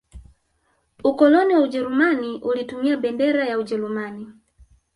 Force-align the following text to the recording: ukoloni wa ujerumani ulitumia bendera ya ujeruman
ukoloni 1.03 1.53
wa 1.53 1.61
ujerumani 1.61 2.27
ulitumia 2.41 2.97
bendera 2.97 3.45
ya 3.45 3.59
ujeruman 3.59 4.33